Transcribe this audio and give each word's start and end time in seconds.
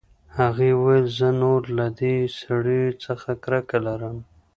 هغې 0.37 0.69
وویل 0.79 1.05
زه 1.19 1.27
نور 1.41 1.61
له 1.77 1.87
دې 1.99 2.15
سړیو 2.39 2.97
څخه 3.05 3.29
کرکه 3.43 3.77
لرم 3.87 4.17